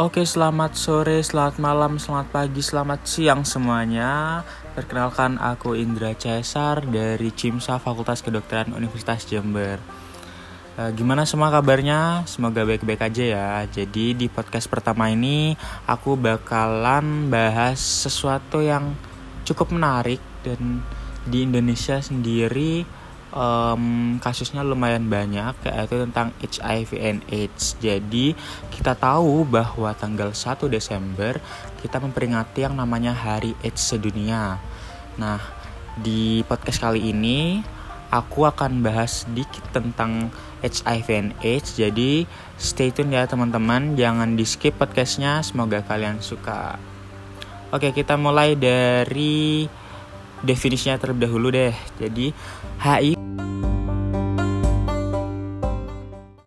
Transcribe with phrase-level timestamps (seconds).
[0.00, 4.40] Oke, selamat sore, selamat malam, selamat pagi, selamat siang semuanya.
[4.72, 9.76] Perkenalkan aku Indra Cesar dari CIMSA Fakultas Kedokteran Universitas Jember.
[10.80, 12.24] E, gimana semua kabarnya?
[12.24, 13.48] Semoga baik-baik aja ya.
[13.68, 15.52] Jadi di podcast pertama ini
[15.84, 18.96] aku bakalan bahas sesuatu yang
[19.44, 20.80] cukup menarik dan
[21.28, 22.88] di Indonesia sendiri
[23.34, 27.78] um, kasusnya lumayan banyak yaitu tentang HIV and AIDS.
[27.78, 28.34] Jadi
[28.74, 31.38] kita tahu bahwa tanggal 1 Desember
[31.80, 34.60] kita memperingati yang namanya Hari AIDS sedunia.
[35.16, 35.40] Nah,
[35.98, 37.64] di podcast kali ini
[38.10, 41.78] aku akan bahas sedikit tentang HIV and AIDS.
[41.78, 42.26] Jadi
[42.58, 45.40] stay tune ya teman-teman, jangan di skip podcastnya.
[45.40, 46.76] Semoga kalian suka.
[47.70, 49.70] Oke, kita mulai dari
[50.44, 51.74] definisinya terlebih dahulu deh.
[52.00, 52.32] Jadi
[52.80, 53.16] HIV